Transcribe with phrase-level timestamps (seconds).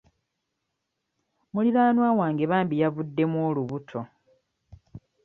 [1.53, 4.01] Muliraanwa wange bambi yavuddemu olubuto.